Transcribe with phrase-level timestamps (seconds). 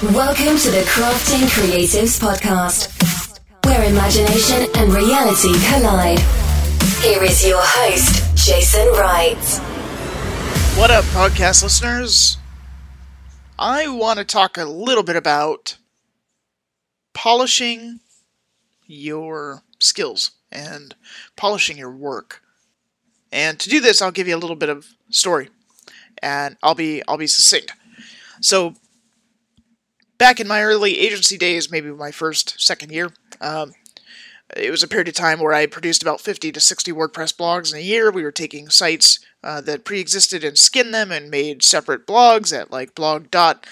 [0.00, 6.20] Welcome to the Crafting Creatives Podcast, where imagination and reality collide.
[7.02, 9.36] Here is your host, Jason Wright.
[10.78, 12.38] What up, podcast listeners?
[13.58, 15.78] I want to talk a little bit about
[17.12, 17.98] polishing
[18.86, 20.94] your skills and
[21.34, 22.40] polishing your work.
[23.32, 25.48] And to do this, I'll give you a little bit of story,
[26.22, 27.72] and I'll be I'll be succinct.
[28.40, 28.76] So,
[30.18, 33.72] back in my early agency days, maybe my first second year, um,
[34.56, 37.72] it was a period of time where I produced about 50 to 60 WordPress blogs
[37.72, 38.10] in a year.
[38.10, 42.70] We were taking sites uh, that pre-existed and skinned them and made separate blogs at
[42.70, 43.66] like blog dot,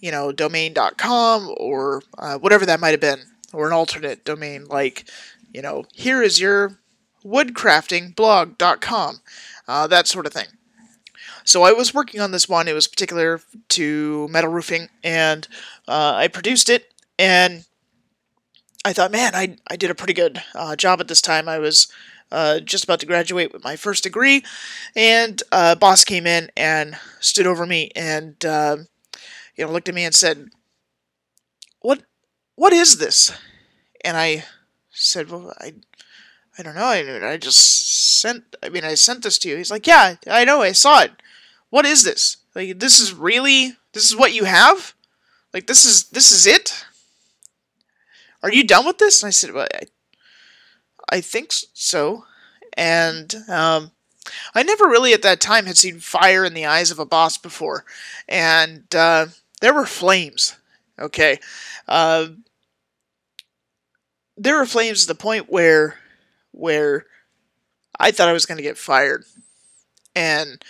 [0.00, 3.20] you know, domain.com or uh, whatever that might have been,
[3.52, 5.04] or an alternate domain like,
[5.52, 6.78] you know, here is your
[7.24, 9.20] woodcraftingblog.com,
[9.68, 10.46] uh, that sort of thing.
[11.44, 12.68] So I was working on this one.
[12.68, 13.40] It was particular
[13.70, 15.46] to metal roofing, and
[15.86, 16.92] uh, I produced it.
[17.18, 17.64] And
[18.84, 21.48] I thought, man, I I did a pretty good uh, job at this time.
[21.48, 21.88] I was
[22.32, 24.42] uh, just about to graduate with my first degree,
[24.96, 28.76] and a boss came in and stood over me and uh,
[29.56, 30.48] you know looked at me and said,
[31.80, 32.02] "What
[32.56, 33.32] what is this?"
[34.04, 34.44] And I
[34.90, 35.74] said, "Well, I
[36.58, 36.84] I don't know.
[36.84, 38.56] I, I just sent.
[38.62, 40.62] I mean, I sent this to you." He's like, "Yeah, I know.
[40.62, 41.12] I saw it."
[41.74, 42.36] What is this?
[42.54, 44.94] Like this is really this is what you have?
[45.52, 46.84] Like this is this is it?
[48.44, 49.20] Are you done with this?
[49.20, 52.26] And I said, well, I, I think so.
[52.74, 53.90] And um,
[54.54, 57.38] I never really at that time had seen fire in the eyes of a boss
[57.38, 57.84] before,
[58.28, 59.26] and uh,
[59.60, 60.54] there were flames.
[60.96, 61.40] Okay,
[61.88, 62.28] uh,
[64.36, 65.98] there were flames to the point where
[66.52, 67.06] where
[67.98, 69.24] I thought I was going to get fired,
[70.14, 70.64] and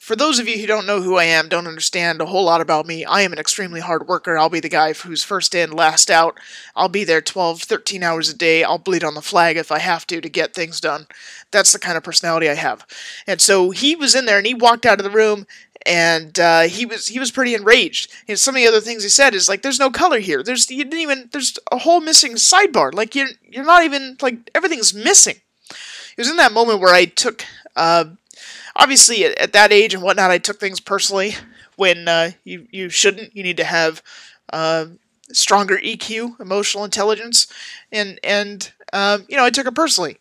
[0.00, 2.62] for those of you who don't know who I am, don't understand a whole lot
[2.62, 4.38] about me, I am an extremely hard worker.
[4.38, 6.40] I'll be the guy who's first in, last out.
[6.74, 8.64] I'll be there 12, 13 hours a day.
[8.64, 11.06] I'll bleed on the flag if I have to to get things done.
[11.50, 12.86] That's the kind of personality I have.
[13.26, 15.46] And so he was in there and he walked out of the room
[15.84, 18.10] and uh, he was he was pretty enraged.
[18.26, 20.42] And some of the other things he said is like, "There's no color here.
[20.42, 22.94] There's you didn't even there's a whole missing sidebar.
[22.94, 25.36] Like you're you're not even like everything's missing."
[25.68, 27.44] It was in that moment where I took
[27.76, 28.06] uh,
[28.76, 31.34] obviously at, at, that age and whatnot, I took things personally
[31.76, 33.34] when uh, you you shouldn't.
[33.36, 34.02] You need to have
[34.52, 34.86] uh,
[35.32, 37.46] stronger EQ, emotional intelligence,
[37.90, 40.18] and and um, you know I took it personally.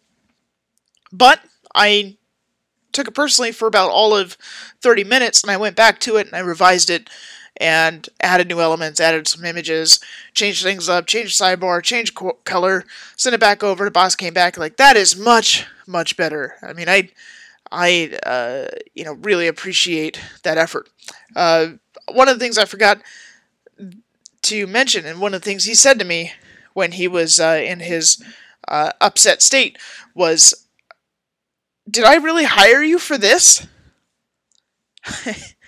[1.12, 1.42] But
[1.74, 2.18] I
[2.92, 4.38] took it personally for about all of
[4.82, 7.10] 30 minutes, and I went back to it and I revised it
[7.58, 10.00] and added new elements, added some images,
[10.34, 12.86] changed things up, changed sidebar, changed co- color,
[13.18, 13.84] sent it back over.
[13.86, 16.56] The boss came back like that is much much better.
[16.62, 17.10] I mean I
[17.72, 20.90] I, uh, you know, really appreciate that effort.
[21.36, 21.74] Uh,
[22.12, 23.02] one of the things I forgot
[24.44, 26.32] to mention, and one of the things he said to me
[26.74, 28.24] when he was uh, in his
[28.68, 29.78] uh, upset state
[30.14, 30.66] was,
[31.90, 33.68] "Did I really hire you for this?"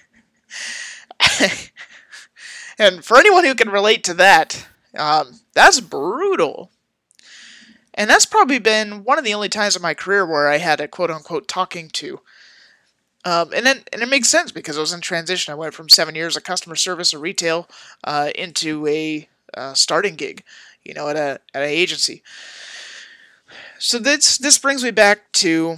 [2.78, 6.71] and for anyone who can relate to that, um, that's brutal.
[7.94, 10.79] And that's probably been one of the only times in my career where I had
[10.79, 12.22] a quote unquote talking to.
[13.24, 15.52] Um, and then, and it makes sense because I was in transition.
[15.52, 17.69] I went from seven years of customer service or retail
[18.03, 20.44] uh, into a uh, starting gig,
[20.84, 22.24] you know, at a at an agency.
[23.78, 25.78] So this this brings me back to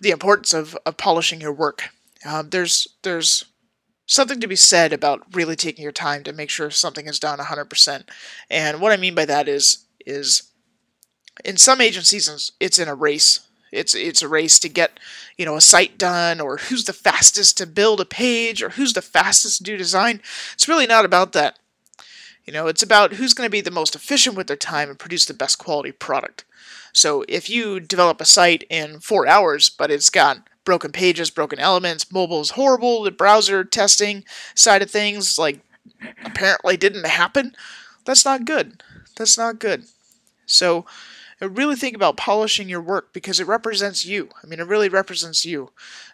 [0.00, 1.90] the importance of, of polishing your work.
[2.26, 3.46] Um, there's there's
[4.06, 7.38] something to be said about really taking your time to make sure something is done
[7.38, 8.02] 100%.
[8.50, 10.51] And what I mean by that is is
[11.44, 13.40] in some agencies it's in a race.
[13.70, 14.98] It's it's a race to get
[15.36, 18.92] you know a site done or who's the fastest to build a page or who's
[18.92, 20.20] the fastest to do design.
[20.54, 21.58] It's really not about that.
[22.44, 24.98] You know it's about who's going to be the most efficient with their time and
[24.98, 26.44] produce the best quality product.
[26.92, 31.58] So if you develop a site in four hours but it's got broken pages broken
[31.58, 34.22] elements mobile is horrible the browser testing
[34.54, 35.58] side of things like
[36.24, 37.52] apparently didn't happen
[38.04, 38.82] that's not good.
[39.16, 39.84] That's not good.
[40.46, 40.86] So
[41.42, 44.28] Uh, really think about polishing your work because it represents you.
[44.42, 45.70] I mean, it really represents you.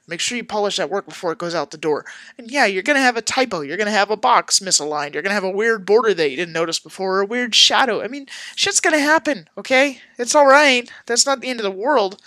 [0.07, 2.07] Make sure you polish that work before it goes out the door.
[2.39, 3.61] And yeah, you're going to have a typo.
[3.61, 5.13] You're going to have a box misaligned.
[5.13, 7.55] You're going to have a weird border that you didn't notice before or a weird
[7.55, 8.01] shadow.
[8.01, 8.27] I mean,
[8.57, 10.01] shit's going to happen, okay?
[10.19, 10.91] It's all right.
[11.07, 12.21] That's not the end of the world.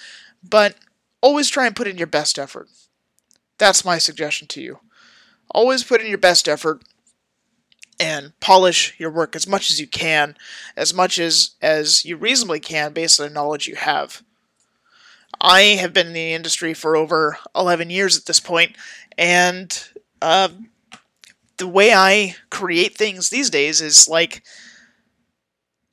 [0.47, 0.75] But
[1.21, 2.67] always try and put in your best effort.
[3.57, 4.79] That's my suggestion to you.
[5.51, 6.83] Always put in your best effort
[8.01, 10.35] and polish your work as much as you can,
[10.75, 14.23] as much as as you reasonably can based on the knowledge you have.
[15.39, 18.75] I have been in the industry for over 11 years at this point,
[19.17, 19.87] and
[20.21, 20.49] uh,
[21.57, 24.43] the way I create things these days is like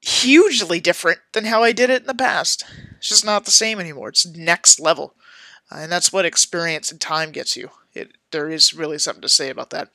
[0.00, 2.64] hugely different than how I did it in the past.
[2.96, 4.08] It's just not the same anymore.
[4.08, 5.14] It's next level.
[5.70, 7.70] Uh, and that's what experience and time gets you.
[7.94, 9.90] It, there is really something to say about that.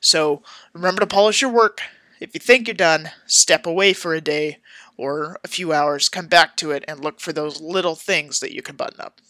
[0.00, 0.42] So
[0.72, 1.80] remember to polish your work.
[2.20, 4.58] If you think you're done, step away for a day
[4.96, 8.54] or a few hours, come back to it, and look for those little things that
[8.54, 9.20] you can button up.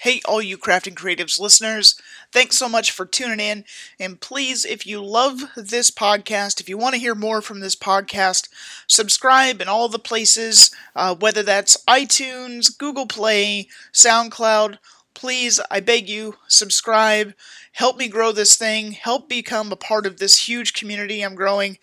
[0.00, 1.98] Hey, all you Crafting Creatives listeners,
[2.30, 3.64] thanks so much for tuning in.
[3.98, 7.74] And please, if you love this podcast, if you want to hear more from this
[7.74, 8.48] podcast,
[8.86, 14.78] subscribe in all the places, uh, whether that's iTunes, Google Play, SoundCloud.
[15.14, 17.32] Please, I beg you, subscribe.
[17.72, 18.92] Help me grow this thing.
[18.92, 21.78] Help become a part of this huge community I'm growing.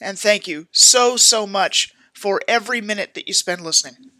[0.00, 4.10] And thank you so, so much for every minute that you spend listening.